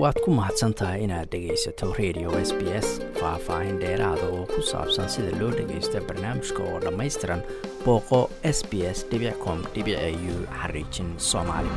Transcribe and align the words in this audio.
waad 0.00 0.16
ku 0.24 0.30
mahadsan 0.32 0.72
tahay 0.74 1.04
inaad 1.04 1.28
dhegaysato 1.32 1.92
radio 2.00 2.30
s 2.48 2.50
b 2.58 2.62
s 2.84 2.88
faah-faahin 3.20 3.76
dheeraada 3.82 4.24
oo 4.36 4.44
ku 4.52 4.60
saabsan 4.70 5.08
sida 5.14 5.32
loo 5.40 5.50
dhagaysto 5.58 6.00
barnaamijka 6.08 6.62
oo 6.64 6.78
dhammaystiran 6.84 7.42
booqo 7.84 8.20
s 8.56 8.58
b 8.70 8.72
s 8.96 9.04
com 9.44 9.58
u 9.60 10.34
xariijin 10.60 11.10
soomaali. 11.18 11.68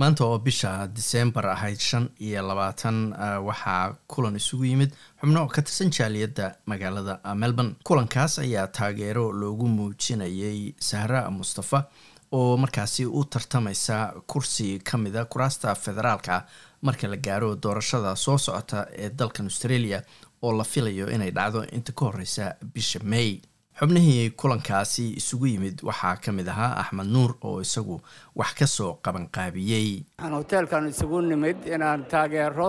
Maanta 0.00 0.24
oo 0.24 0.38
bisha 0.38 0.86
diseembar 0.96 1.46
ahayd 1.46 1.78
shan 1.80 2.08
iyo 2.20 2.42
labaatan 2.48 3.14
waxaa 3.48 3.94
kulan 4.06 4.36
isugu 4.36 4.64
yimid 4.64 4.90
xubno 5.20 5.46
ka 5.48 5.62
tirsan 5.62 5.90
jaaliyadda 5.90 6.54
magaalada 6.66 7.20
melbourne. 7.34 7.74
Kulankaas 7.84 8.38
ayaa 8.38 8.66
taageero 8.66 9.32
loogu 9.32 9.66
muujinayay 9.68 10.74
sahra 10.78 11.30
mustafa 11.30 11.84
oo 12.32 12.56
markaasi 12.56 13.06
u 13.06 13.24
tartamaysa 13.24 14.12
kursi 14.26 14.78
ka 14.84 14.98
mida 14.98 15.24
kuraasta 15.24 15.74
federaalka 15.74 16.44
marka 16.82 17.06
la 17.08 17.16
gaaro 17.16 17.54
doorashada 17.64 18.16
soo 18.16 18.38
socota 18.38 18.86
ee 19.02 19.10
dalkan 19.10 19.46
australia 19.50 20.02
oo 20.42 20.52
la 20.58 20.64
filayo 20.64 21.06
inay 21.14 21.30
dhacdo 21.30 21.60
inta 21.76 21.92
ka 21.92 22.04
horeysa 22.08 22.54
bisha 22.74 23.00
may. 23.04 23.40
Xubnihii 23.78 24.30
kulankaasi 24.40 25.04
isugu 25.20 25.46
yimid 25.46 25.76
waxaa 25.88 26.16
ka 26.24 26.32
mid 26.32 26.48
ahaa 26.48 26.72
axmed 26.82 27.06
nuur 27.14 27.30
oo 27.42 27.60
isagu 27.60 28.00
wax 28.36 28.50
ka 28.58 28.66
soo 28.66 28.98
qabanqaabiyey. 29.04 29.88
Waxaan 30.18 30.34
hoteelkan 30.38 30.88
isugu 30.92 31.20
nimid 31.30 31.58
inaan 31.74 32.04
taageero 32.12 32.68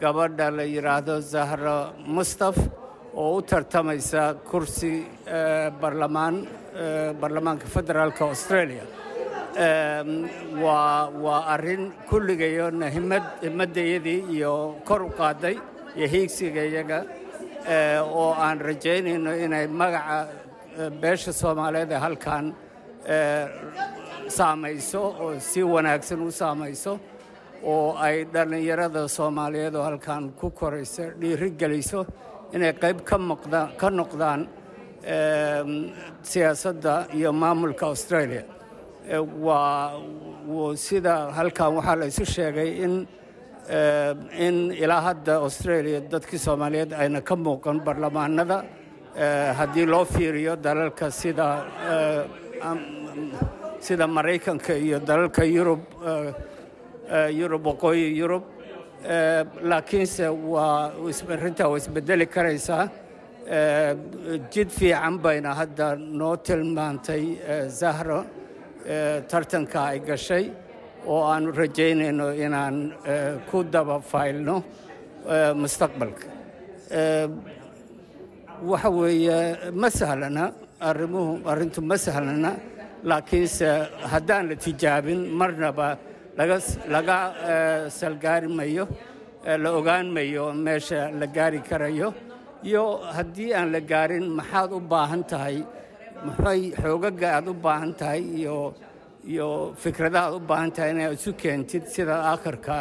gabadha 0.00 0.50
la 0.50 0.64
yidhaahdo 0.74 1.20
zahra 1.20 1.76
mustaf 2.16 2.56
oo 3.14 3.36
u 3.38 3.42
tartamaysa 3.42 4.34
kursi 4.50 4.92
barlamaan 5.80 6.36
baarlamaanka 7.20 7.66
federaalka 7.74 8.22
australia 8.28 8.84
waa 10.64 11.40
arrin 11.54 11.92
kulligayona 12.10 12.88
himad 12.90 13.24
himaddayadii 13.42 14.20
iyo 14.36 14.76
kor 14.84 15.02
u 15.02 15.10
qaaday 15.20 15.56
iyo 15.96 16.06
hiigsiga 16.14 16.62
iyaga 16.70 16.98
oo 18.20 18.32
aan 18.44 18.58
rajaynayno 18.60 19.32
inay 19.44 19.66
magaca 19.80 20.18
beesha 21.00 21.32
soomaaliyeed 21.32 21.90
ee 21.92 22.00
halkan 22.06 22.44
saamayso 24.38 25.02
oo 25.24 25.32
si 25.50 25.60
wanaagsan 25.74 26.20
u 26.26 26.30
saamayso 26.40 26.92
oo 27.72 27.96
ay 28.06 28.16
dhallinyarada 28.34 29.08
soomaaliyeed 29.16 29.74
oo 29.74 29.82
halkan 29.88 30.22
ku 30.40 30.50
korayso 30.50 31.02
dhiiri 31.20 31.50
geliso 31.60 32.00
inay 32.54 32.72
qayb 32.82 32.98
ka 33.80 33.88
noqdaan 34.00 34.40
siyaasadda 36.30 36.94
iyo 37.18 37.30
maamulka 37.32 37.84
australia 37.92 38.42
waa 39.14 39.92
sida 40.76 41.30
halkan 41.36 41.74
waxaa 41.78 41.96
la 42.00 42.06
isu 42.06 42.24
sheegay 42.24 42.70
in 42.84 42.94
in 44.46 44.56
ilaa 44.82 45.00
hadda 45.08 45.34
australia 45.46 46.00
dadkii 46.00 46.38
soomaaliyeed 46.46 46.92
ayna 46.92 47.20
ka 47.20 47.34
muuqan 47.36 47.78
barlamaanada 47.86 48.58
haddii 49.58 49.86
loo 49.86 50.04
fiiriyo 50.04 50.56
dalalka 50.56 51.10
sida 51.10 51.46
sida 53.80 54.06
maraykanka 54.06 54.74
iyo 54.74 54.98
dalalka 55.00 55.44
yurub 55.44 55.80
yurub 57.38 57.62
waqooyi 57.66 58.06
yurub 58.20 58.42
laakiinse 59.70 60.26
waa 60.28 60.90
arrintaa 61.34 61.68
waa 61.70 61.78
isbedeli 61.78 62.26
karaysaa. 62.26 62.88
Jid 64.52 64.70
fiican 64.78 65.18
bayna 65.24 65.54
hadda 65.54 65.94
noo 65.96 66.36
tilmaantay 66.36 67.24
zahro 67.80 68.24
tartanka 69.30 69.80
ay 69.92 69.98
gashay 70.08 70.44
oo 71.06 71.22
aanu 71.32 71.48
rajaynayno 71.60 72.26
inaan 72.44 72.76
ku 73.50 73.58
daba 73.74 73.96
faylno 74.10 74.56
mustaqbalka. 75.62 76.26
Waxa 78.70 78.90
weeye 78.90 79.38
ma 79.80 79.88
sahlana 79.98 80.44
arrimuhu 80.80 81.42
arrintu 81.50 81.80
ma 81.90 81.96
sahlana 82.06 82.52
laakiinse 83.04 83.68
haddaan 84.12 84.48
la 84.50 84.54
tijaabin 84.64 85.20
marnaba 85.40 85.88
laga 86.38 87.18
salgaari 87.98 88.48
mayo 88.58 88.84
la 89.62 89.70
ogaan 89.78 90.06
mayo 90.16 90.44
meesha 90.64 91.00
la 91.20 91.26
gaari 91.26 91.60
karayo 91.68 92.08
iyo 92.64 92.84
haddii 93.16 93.52
aan 93.58 93.68
la 93.74 93.80
gaarin 93.80 94.26
maxaad 94.38 94.70
u 94.72 94.80
baahan 94.92 95.22
tahay 95.30 95.56
maxay 96.26 96.60
xoogaga 96.82 97.28
aad 97.36 97.46
u 97.48 97.54
baahan 97.64 97.92
tahay 98.00 98.22
iyo 98.40 98.56
iyo 99.32 99.74
fikradaha 99.82 100.26
aad 100.28 100.34
u 100.38 100.40
baahan 100.50 100.70
tahay 100.76 100.90
inaad 100.94 101.14
isu 101.18 101.32
keentid 101.42 101.84
sida 101.94 102.14
aakhirka 102.30 102.76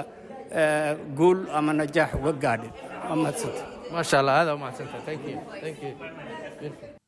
guul 1.18 1.40
ama 1.58 1.72
najaax 1.74 2.12
uga 2.20 2.32
gaadhin. 2.44 2.72
Waa 3.10 3.16
mahadsanta 3.22 3.64
maasha 3.94 4.20
allah 4.20 4.34
aada 4.40 4.52
umahadsanta 4.58 4.98
thank 5.08 5.22
you. 5.30 5.38
Thank 5.64 5.78
you. 5.84 5.92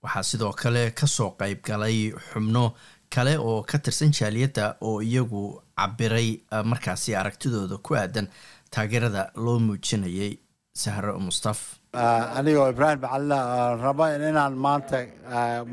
Waxaa 0.04 0.24
sidoo 0.30 0.52
kale 0.62 0.84
ka 1.00 1.08
soo 1.08 1.30
qayb 1.40 1.60
galay 1.70 1.98
xubno 2.30 2.64
kale 3.16 3.34
oo 3.38 3.64
ka 3.70 3.78
tirsan 3.78 4.12
jaaliyadda 4.18 4.66
oo 4.82 5.02
iyagu 5.02 5.44
cabiray 5.80 6.30
markaasi 6.72 7.16
aragtidooda 7.22 7.78
ku 7.86 7.96
aadan 7.96 8.28
taageerada 8.74 9.32
loo 9.36 9.60
muujinayay. 9.60 10.34
Sahro 10.82 11.14
mustaf 11.20 11.60
anigoo 12.38 12.70
ibraahim 12.74 13.00
bacalina 13.02 13.38
raba 13.84 14.06
inaan 14.16 14.54
maanta 14.66 14.98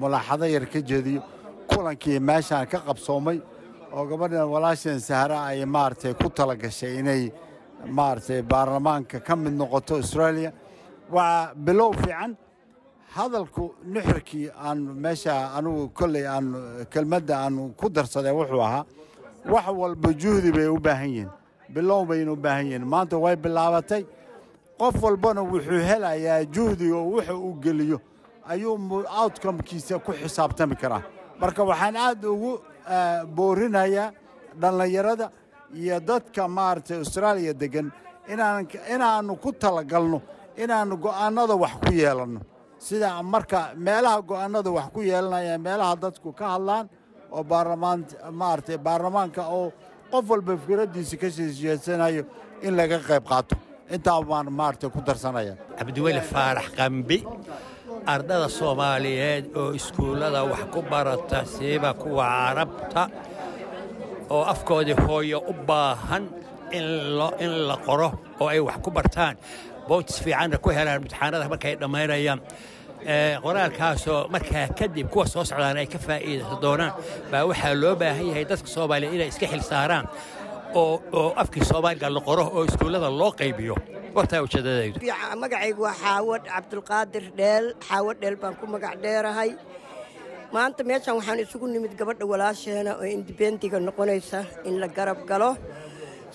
mulaaxado 0.00 0.47
yar 0.54 0.66
ka 0.72 0.80
jeediyo. 0.91 1.20
Kulankii 1.69 2.19
meeshaan 2.28 2.66
ka 2.72 2.78
qabsoomay 2.86 3.38
oo 3.97 4.05
gabadhan 4.10 4.49
walaasheen 4.55 5.00
sahra 5.00 5.38
ay 5.50 5.65
maaragtay 5.65 6.15
ku 6.15 6.28
tala 6.37 6.55
gashay 6.56 6.99
inay 7.00 7.32
maaragtay 7.99 8.43
baarlamaanka 8.43 9.21
ka 9.27 9.37
mid 9.37 9.53
noqoto 9.53 9.94
australia. 9.97 10.53
Waa 11.10 11.53
bilow 11.55 11.93
fiican. 11.93 12.37
Hadalku 13.15 13.75
nuxurkii 13.93 14.50
aan 14.66 14.78
meesha 15.03 15.34
anugu 15.56 15.88
kolley 15.99 16.27
aan 16.27 16.47
kelmadda 16.93 17.34
aan 17.44 17.75
ku 17.77 17.88
darsaday 17.88 18.33
wuxuu 18.33 18.60
ahaa 18.69 18.84
wax 19.53 19.66
walba 19.81 20.09
juhdi 20.22 20.50
bay 20.53 20.66
u 20.66 20.78
baahan 20.81 21.09
yihiin. 21.10 21.31
Bilow 21.75 22.04
bayna 22.09 22.33
u 22.33 22.37
baahan 22.37 22.66
yihiin. 22.66 22.84
Maanta 22.84 23.16
way 23.19 23.37
bilaabatay. 23.37 24.03
Qof 24.78 24.94
walbana 25.03 25.43
wuxuu 25.43 25.78
helayaa 25.91 26.44
juhdiga 26.54 26.97
wuxa 26.97 27.34
uu 27.37 27.54
geliyo. 27.62 28.00
Ayuu 28.49 28.75
outcomekiisa 29.21 29.99
ku 29.99 30.12
xisaabtami 30.12 30.75
karaa. 30.77 31.03
Marka 31.41 31.62
waxaan 31.65 31.97
aad 31.97 32.25
ugu 32.25 32.59
boorinayaa 33.37 34.12
dhallinyarada 34.61 35.27
iyo 35.81 35.97
dadka 36.09 36.43
maaragtay 36.49 36.97
austraaliya 37.03 37.53
deggan 37.62 37.89
inaannu 38.95 39.34
ku 39.45 39.50
talagalno 39.53 40.19
inaannu 40.62 40.97
go'aannada 41.05 41.55
wax 41.62 41.75
ku 41.84 41.93
yeelanno. 41.93 42.41
Sida 42.78 43.09
marka 43.22 43.61
meelaha 43.87 44.19
go'aannada 44.31 44.71
wax 44.77 44.87
ku 44.95 45.00
yeelanaya 45.11 45.59
meelaha 45.59 45.95
dadku 46.05 46.33
ka 46.39 46.47
hadlaan 46.55 46.87
oo 47.34 47.43
baarlamaan 47.50 48.00
baarlamaanka 48.87 49.43
oo 49.56 49.72
qof 50.12 50.25
walba 50.31 50.53
fikraddiisa 50.56 51.16
ka 51.22 51.28
sheesheesanayo 51.37 52.22
in 52.66 52.72
laga 52.78 52.99
qayb 53.09 53.25
qaato. 53.31 53.56
Intaa 53.95 54.22
baan 54.31 54.47
maaragtay 54.61 54.91
ku 54.95 55.01
darsanaya 55.09 55.55
cabdiweli 55.78 56.21
faarax 56.33 56.66
qambi 56.78 57.19
ardada 58.06 58.48
soomaaliyeed 58.48 59.44
oo 59.56 59.70
iskuullada 59.78 60.42
wax 60.50 60.65
ku 60.72 60.82
barata 60.82 61.44
siiba 61.44 61.94
kuwa 61.94 62.26
carabta 62.28 63.03
oo 64.31 64.42
afkoodii 64.53 64.97
hooyo 65.06 65.38
u 65.48 65.53
baahan 65.69 66.25
in 66.72 66.84
la 67.69 67.76
qoro 67.87 68.09
oo 68.41 68.48
ay 68.48 68.60
wax 68.60 68.76
ku 68.84 68.91
bartaan. 68.91 69.37
Bootis 69.88 70.20
fiicanna 70.22 70.59
ku 70.59 70.70
helaan 70.70 71.00
imtixaanada 71.03 71.48
markay 71.48 71.75
dhammaynayaan 71.81 72.41
qoraalkaasoo 73.44 74.28
markaa 74.28 74.66
kadib 74.78 75.09
kuwa 75.12 75.26
soo 75.26 75.44
socdaan 75.44 75.76
ay 75.76 75.86
ka 75.86 75.98
faa'iidaysan 75.98 76.60
doonaan. 76.62 76.92
Baa 77.31 77.44
waxaa 77.50 77.75
loo 77.82 77.94
baahan 77.97 78.26
yahay 78.31 78.44
dadka 78.44 78.66
soomaaliya 78.75 79.12
inay 79.16 79.28
iska 79.33 79.47
xil 79.47 79.62
saaraan 79.71 80.06
oo 80.74 81.33
afkii 81.36 81.65
soomaaliga 81.65 82.09
la 82.15 82.21
qoro 82.21 82.45
oo 82.54 82.65
iskuullada 82.68 83.10
loo 83.21 83.33
qaybiyo 83.41 83.77
magacaygu 85.43 85.83
waa 85.87 85.95
xaawad 86.03 86.43
cabdulqaadir 86.53 87.25
dheel 87.39 87.65
xaawad 87.89 88.16
dheel 88.22 88.37
baan 88.43 88.55
ku 88.61 88.66
magac 88.66 88.95
dheerahay. 89.03 89.51
Maanta 90.55 90.83
meeshan 90.89 91.15
waxaan 91.19 91.39
isugu 91.45 91.66
nimid 91.75 91.93
gabadha 91.99 92.25
walaasheena 92.33 92.93
oo 93.01 93.07
indibendiga 93.16 93.78
noqonaysa 93.89 94.41
in 94.69 94.78
la 94.81 94.89
garab 94.89 95.21
galo. 95.31 95.51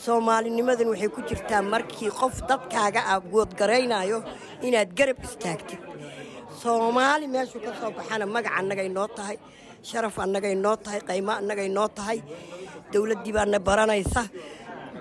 Soomaalinimadan 0.04 0.88
waxay 0.94 1.10
ku 1.16 1.22
jirtaa 1.30 1.62
markii 1.74 2.12
qof 2.20 2.36
dadkaaga 2.50 3.02
ah 3.14 3.20
goodgaraynayo 3.34 4.20
inaad 4.68 4.90
garab 5.00 5.18
istaagtid 5.28 5.80
soomaali 6.62 7.26
meeshuu 7.34 7.62
ka 7.66 7.72
soo 7.80 7.92
baxana 7.98 8.26
magac 8.36 8.54
annagay 8.60 8.90
noo 8.98 9.08
tahay 9.18 9.38
sharaf 9.90 10.16
annagay 10.26 10.56
noo 10.66 10.76
tahay 10.86 11.00
qaymo 11.10 11.32
annagay 11.40 11.70
noo 11.78 11.88
tahay 11.98 12.20
dawladdii 12.92 13.34
baana 13.38 13.60
baranaysa 13.68 14.22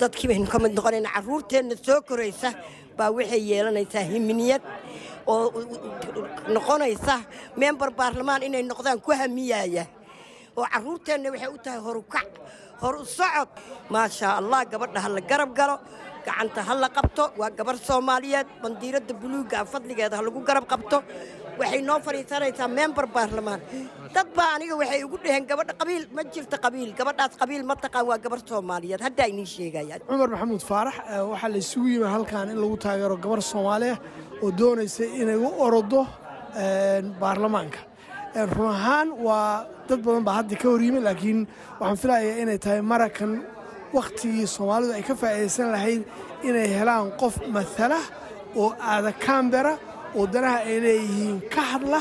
dadkii 0.01 0.29
baynu 0.31 0.47
ka 0.53 0.59
mid 0.63 0.73
noqonayna 0.79 1.11
carruurteenna 1.17 1.75
soo 1.87 2.01
koraysa 2.09 2.51
baa 2.99 3.11
waxay 3.17 3.43
yeelanaysaa 3.51 4.05
himiniyad 4.13 4.63
oo 5.27 5.45
noqonaysa 6.55 7.15
member 7.63 7.91
baarlamaan 7.99 8.43
inay 8.49 8.63
noqdaan 8.71 9.01
ku 9.07 9.11
hamiyaaya. 9.21 9.85
Oo 10.59 10.67
carruurteenna 10.73 11.29
waxay 11.35 11.51
u 11.55 11.59
tahay 11.65 11.81
horukac 11.87 12.29
hor 12.83 12.95
u 13.03 13.05
socod. 13.19 13.49
Maashaa 13.93 14.33
allah 14.41 14.61
gabadha 14.73 15.01
ha 15.05 15.09
la 15.17 15.21
garab 15.31 15.51
galo 15.59 15.77
gacanta 16.27 16.61
ha 16.69 16.75
la 16.83 16.89
qabto. 16.97 17.25
Waa 17.41 17.51
gabar 17.59 17.77
soomaaliyeed 17.89 18.47
bandiiradda 18.63 19.15
buluugga 19.21 19.59
fadligeeda 19.73 20.17
ha 20.19 20.23
lagu 20.27 20.41
garab 20.49 20.65
qabto 20.73 20.99
waxay 21.61 21.81
noo 21.89 21.99
fadhiisanaysaa 22.07 22.69
member 22.79 23.07
baarlamaan. 23.17 23.61
Dad 24.15 24.29
baa 24.37 24.51
aniga 24.57 24.75
waxay 24.81 25.01
igu 25.05 25.17
dhaheen 25.25 25.45
gabadha 25.51 25.73
qabiil 25.81 26.05
ma 26.17 26.23
jirto 26.35 26.57
qabiil. 26.65 26.91
Gabadhaas 26.99 27.35
qabiil 27.41 27.63
ma 27.71 27.75
taqaan 27.85 28.07
waa 28.11 28.19
gabar 28.25 28.41
soomaaliyeed. 28.51 29.01
Haddaa 29.07 29.27
inii 29.33 29.47
sheegayaan 29.55 30.01
cumar 30.09 30.29
maxamuud 30.35 30.63
faarax 30.71 30.97
waxaa 31.33 31.51
la 31.55 31.59
isugu 31.65 31.89
yimi 31.95 32.09
halkan 32.15 32.47
in 32.53 32.59
lagu 32.63 32.77
taageero 32.85 33.17
gabar 33.25 33.41
soomaaliya 33.53 33.97
oo 34.45 34.51
doonaysa 34.61 35.05
inay 35.23 35.37
u 35.37 35.49
orodo 35.67 36.01
baarlamaanka. 37.21 37.79
Run 38.57 38.71
ahaan 38.77 39.09
waa 39.27 39.67
dad 39.89 40.01
badan 40.05 40.25
baa 40.27 40.35
hadda 40.41 40.57
ka 40.63 40.67
hor 40.73 40.81
laakiin 41.07 41.41
waxaan 41.81 41.97
filayaa 42.03 42.41
inay 42.43 42.59
tahay 42.65 42.81
marakan 42.93 43.33
wakhtigii 43.97 44.47
soomaalidu 44.57 44.93
ay 44.99 45.03
ka 45.09 45.15
faa'iidaysan 45.23 45.69
lahayd 45.75 46.03
inay 46.49 46.69
helaan 46.79 47.07
qof 47.21 47.35
matala 47.57 47.99
oo 48.61 48.69
aada 48.93 49.13
kambera 49.25 49.73
oo 50.17 50.27
danaha 50.27 50.59
ay 50.69 50.81
leeyihiin 50.85 51.41
ka 51.55 51.63
hadla 51.73 52.01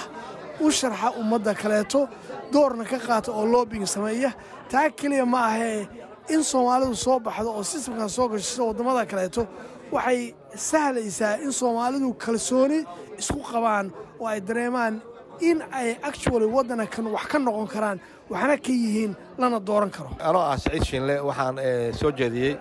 u 0.62 0.72
sharxa 0.72 1.12
ummadda 1.22 1.54
kaleeto 1.54 2.08
doorna 2.54 2.84
ka 2.86 2.98
qaata 3.08 3.32
oo 3.32 3.46
loobing 3.46 3.86
sameeya. 3.86 4.32
Taa 4.72 4.90
keliya 4.90 5.26
ma 5.26 5.40
ahee 5.52 5.88
in 6.30 6.44
soomaalidu 6.44 6.96
soo 6.96 7.20
baxdo 7.20 7.50
oo 7.58 7.64
sistamkan 7.64 8.10
soo 8.10 8.28
gashiso 8.30 8.68
waddamada 8.68 9.06
kaleeto. 9.06 9.48
Waxay 9.92 10.34
sahlaysaa 10.56 11.40
in 11.44 11.52
soomaalidu 11.52 12.14
kalsooni 12.24 12.80
isku 13.20 13.40
qabaan 13.52 13.92
oo 14.20 14.28
ay 14.28 14.40
dareemaan 14.42 15.02
in 15.40 15.62
ay 15.72 15.90
actually 16.10 16.46
waddankan 16.56 17.06
wax 17.16 17.26
ka 17.32 17.38
noqon 17.40 17.68
karaan 17.74 17.98
waxna 18.30 18.58
ka 18.66 18.72
yihiin 18.82 19.14
lana 19.38 19.60
dooran 19.60 19.92
karo. 19.96 20.10
Anoo 20.20 20.42
ah 20.42 20.58
saciid 20.58 20.84
shiinle 20.90 21.16
waxaan 21.30 21.56
soo 22.00 22.12
jeediyey 22.12 22.54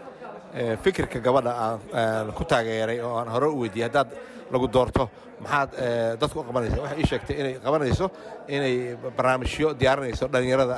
fikirka 0.82 1.18
gabadha 1.20 1.52
aan 1.94 2.32
ku 2.36 2.44
taageeray 2.44 3.00
oo 3.00 3.16
aan 3.18 3.28
hore 3.28 3.46
u 3.48 3.56
weydiiyey. 3.62 3.88
Haddaad 3.88 4.08
lagu 4.52 4.66
doorto. 4.68 5.10
Maxaad 5.40 5.70
dadku 6.20 6.40
u 6.40 6.44
qabanaysa 6.48 6.78
waxay 6.82 6.98
ii 7.02 7.06
sheegtay 7.10 7.36
inay 7.40 7.54
qabanayso 7.64 8.06
inay 8.48 8.74
barnaamijyo 9.16 9.68
diyaarinayso 9.80 10.26
dhallinyarada 10.32 10.76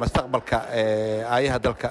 mustaqbalka 0.00 0.58
aayaha 1.34 1.58
dalka 1.66 1.88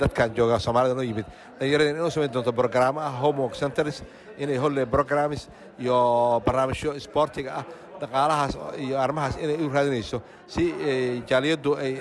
dadkan 0.00 0.34
jooga 0.36 0.58
soomaalida 0.58 0.94
noo 0.98 1.02
yimid. 1.10 1.24
Dhallinyarada 1.58 1.90
inay 1.90 2.04
u 2.06 2.10
samayn 2.10 2.32
doonto 2.34 2.52
brogaraamo 2.52 3.00
ah 3.00 3.12
homework 3.22 3.54
centers 3.54 4.02
inay 4.38 4.56
holle 4.58 4.84
programs 4.86 5.48
iyo 5.80 5.96
barnaamijyo 6.46 6.92
isboortiga 7.00 7.50
ah 7.60 7.64
dhaqaalahaas 8.02 8.54
iyo 8.84 8.96
arrimahaas 9.04 9.34
inay 9.44 9.56
u 9.64 9.68
raadinayso 9.76 10.18
si 10.54 10.64
jaaliyaddu 11.30 11.70
ay 11.84 11.92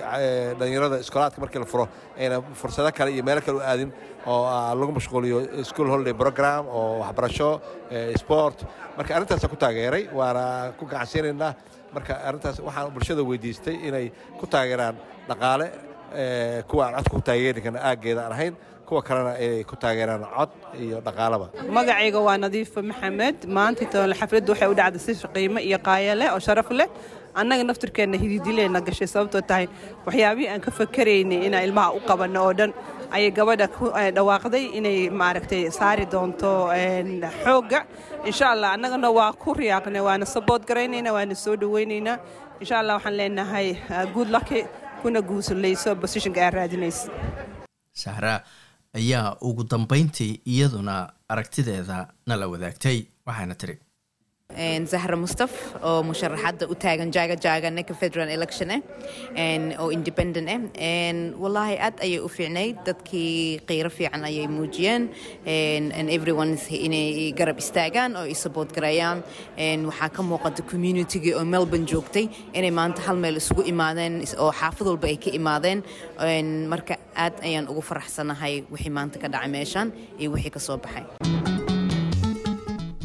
dhallinyarada 0.60 0.98
iskoolaadka 1.04 1.40
markii 1.44 1.60
la 1.60 1.66
furo 1.74 1.86
ayna 2.18 2.38
fursado 2.62 2.90
kale 2.98 3.10
iyo 3.16 3.24
meelo 3.28 3.42
kale 3.46 3.58
u 3.58 3.62
aadin 3.72 3.90
oo 4.34 4.42
lagu 4.80 4.92
mashquuliyo 4.98 5.38
school 5.70 5.88
holiday 5.94 6.14
program 6.24 6.64
oo 6.68 7.00
waxbarasho 7.04 7.50
sport. 8.22 8.58
Marka 8.98 9.12
arrintaasa 9.18 9.48
ku 9.48 9.56
taageeray 9.64 10.04
waana 10.20 10.44
ku 10.80 10.84
gacansiinaynaa 10.92 11.52
marka 11.96 12.14
arrintaas 12.28 12.58
waxaan 12.68 12.92
bulshada 12.96 13.24
weydiistay 13.30 13.76
inay 13.88 14.06
ku 14.40 14.46
taageeraan 14.54 14.96
dhaqaale 15.30 15.68
kuwa 16.70 16.84
aan 16.88 16.94
codka 16.96 17.10
ku 17.16 17.22
taageeri 17.22 17.62
karna 17.62 17.80
aaggeeda 17.90 18.28
ahayn 18.34 18.56
kuwa 18.88 19.02
kalena 19.08 19.32
ay 19.40 19.64
ku 19.64 19.76
taageeraan 19.76 20.26
cod 20.38 20.50
iyo 20.84 20.98
dhaqaalaba. 21.06 21.48
Magacayga 21.78 22.20
waa 22.28 22.38
nadiifa 22.44 22.82
maxamed. 22.90 23.38
Maanta 23.48 23.86
xafladdu 24.20 24.52
waxay 24.54 24.70
u 24.72 24.76
dhacday 24.76 25.00
si 25.00 25.28
qiimo 25.36 25.60
iyo 25.60 25.78
qaaya 25.88 26.14
leh 26.20 26.30
oo 26.34 26.40
sharaf 26.40 26.70
leh. 26.72 26.88
Annaga 27.40 27.64
naftirkeenna 27.64 28.18
hididileena 28.24 28.80
gashay 28.88 29.08
sababtoo 29.08 29.42
tahay 29.50 29.68
waxyaabihii 30.06 30.50
aan 30.54 30.62
ka 30.66 30.72
fakaraynay 30.72 31.46
inaan 31.48 31.64
ilmaha 31.68 31.90
u 31.96 32.00
qabanno 32.10 32.40
oo 32.48 32.54
dhan. 32.60 32.72
Ayay 33.16 33.32
gabadha 33.32 33.68
ku 33.68 33.86
dhawaaqday 34.18 34.66
inay 34.78 35.10
maaragtay 35.10 35.72
saari 35.72 36.06
doonto 36.14 36.52
xoogga 37.44 37.80
insha 38.28 38.52
allah 38.52 38.70
annagana 38.76 39.08
waa 39.18 39.32
ku 39.32 39.54
riyaaqnay 39.54 40.04
waana 40.08 40.26
sabood 40.26 40.68
garaynaynaa 40.70 41.14
waana 41.18 41.36
soo 41.36 41.56
dhowaynaynaa 41.56 42.18
insha 42.62 42.76
allah 42.80 42.94
waxaan 43.00 43.16
leenahay 43.20 43.68
good 44.14 44.30
lucky 44.36 44.62
kuna 45.02 45.22
guusulayso 45.22 45.96
positionka 45.96 46.40
aad 46.46 46.54
raadinaysa 46.54 47.10
sahra 48.04 48.34
ayaa 49.00 49.38
ugu 49.42 49.64
dambayntii 49.64 50.42
iyaduna 50.54 50.96
aragtideeda 51.34 51.98
nala 52.28 52.48
wadaagtay 52.48 52.98
waxaana 53.26 53.56
tiri 53.56 53.76
zahra 54.92 55.16
mustaf 55.24 55.52
oo 55.84 56.04
musharaxadda 56.04 56.68
u 56.72 56.76
taagan 56.76 57.12
jaaga 57.16 57.36
jaaga 57.46 57.70
ninka 57.72 57.94
federal 58.02 58.30
election 58.38 58.70
eh 58.72 58.82
oo 59.80 59.90
independent 59.92 60.48
eh. 60.50 61.14
Wallaahi 61.44 61.76
aad 61.88 61.98
ayay 62.06 62.20
u 62.20 62.30
fiicnayd 62.30 62.76
dadkii 62.86 63.62
qiiro 63.70 63.90
fiican 63.90 64.24
ayay 64.30 64.48
muujiyeen. 64.48 65.10
Everyone 66.18 66.56
garab 67.40 67.58
istaagaan 67.64 68.16
oo 68.16 68.26
ay 68.30 68.34
support 68.36 68.70
waxaa 68.72 70.10
ka 70.16 70.22
muuqata 70.30 70.62
communitygii 70.72 71.34
oo 71.40 71.46
melbourne 71.46 71.86
joogtay 71.88 72.26
inay 72.54 72.72
maanta 72.72 73.02
hal 73.08 73.18
meel 73.18 73.38
isugu 73.42 73.64
imaadeen 73.74 74.24
oo 74.38 74.52
xaafad 74.52 74.88
walba 74.88 75.08
ay 75.08 75.18
ka 75.18 75.30
imaadeen. 75.40 75.84
Marka 76.74 76.98
aad 77.16 77.36
ayaan 77.48 77.68
ugu 77.72 77.82
faraxsanahay 77.82 78.64
wixii 78.74 78.94
maanta 78.98 79.20
ka 79.20 79.28
dhacay 79.34 79.50
meeshan 79.58 79.88
iyo 80.20 80.32
wixii 80.36 80.54
ka 80.56 80.60
soo 80.60 80.78
baxay 80.78 81.31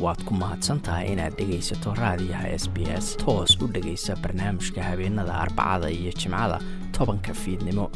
waad 0.06 0.20
ku 0.26 0.34
mahadsan 0.42 0.78
tahay 0.86 1.06
inaad 1.12 1.34
dhegaysato 1.38 1.94
raadiyaha 2.02 2.48
s 2.62 2.66
b 2.74 2.86
s. 3.04 3.06
Toos 3.22 3.58
u 3.62 3.66
dhegaysa 3.74 4.16
barnaamijka 4.22 4.82
habeenada 4.88 5.34
arbacada 5.44 5.90
iyo 5.90 6.12
jimcada 6.20 6.58
tobanka 6.98 7.34
fiidnimo. 7.34 7.90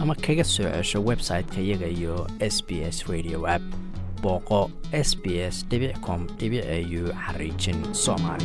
Ama 0.00 0.14
kaga 0.14 0.44
soo 0.44 0.68
cesho 0.74 0.98
website-ka 1.10 1.60
iyaga 1.66 1.86
iyo 1.98 2.26
s 2.40 2.56
b 2.66 2.82
s 2.94 3.06
radio 3.08 3.46
app. 3.56 3.62
Booqo 4.22 4.70
s 4.92 5.16
b 5.22 5.24
s 5.54 5.64
com 6.06 6.26
au 6.44 7.02
xariijin 7.24 7.78
soomaali 7.92 8.44